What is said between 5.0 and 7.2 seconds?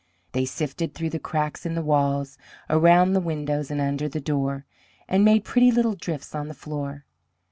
and made pretty little drifts on the floor.